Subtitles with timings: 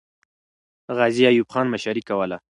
[0.97, 2.37] غازي ایوب خان مشري کوله.